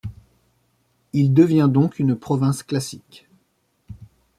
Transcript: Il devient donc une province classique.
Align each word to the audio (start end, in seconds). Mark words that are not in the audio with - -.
Il 1.13 1.31
devient 1.31 1.69
donc 1.71 1.99
une 1.99 2.15
province 2.15 2.63
classique. 2.63 3.29